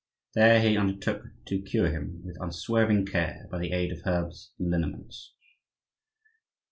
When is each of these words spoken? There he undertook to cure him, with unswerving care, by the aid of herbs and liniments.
There 0.33 0.59
he 0.59 0.77
undertook 0.79 1.25
to 1.45 1.61
cure 1.61 1.87
him, 1.91 2.23
with 2.25 2.35
unswerving 2.41 3.05
care, 3.05 3.47
by 3.51 3.59
the 3.59 3.71
aid 3.71 3.91
of 3.91 4.01
herbs 4.03 4.51
and 4.57 4.71
liniments. 4.71 5.35